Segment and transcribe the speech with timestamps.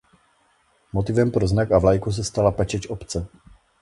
[0.93, 3.27] Motivem pro znak a vlajku se stala pečeť obce.